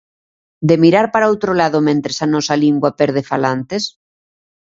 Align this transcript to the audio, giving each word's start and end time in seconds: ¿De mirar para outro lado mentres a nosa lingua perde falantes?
¿De 0.67 0.75
mirar 0.83 1.07
para 1.13 1.29
outro 1.31 1.51
lado 1.61 1.77
mentres 1.87 2.17
a 2.25 2.27
nosa 2.33 2.55
lingua 2.63 2.89
perde 2.99 3.21
falantes? 3.31 3.83